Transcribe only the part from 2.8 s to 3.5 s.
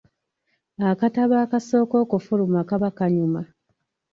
kanyuma.